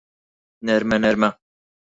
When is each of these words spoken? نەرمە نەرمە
نەرمە 0.67 0.97
نەرمە 1.03 1.29